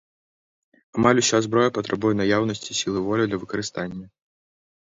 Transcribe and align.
Амаль 0.99 1.21
уся 1.23 1.41
зброя 1.47 1.67
патрабуе 1.77 2.13
наяўнасці 2.23 2.71
сілы 2.81 2.99
волі 3.11 3.23
для 3.31 3.41
выкарыстання. 3.47 4.05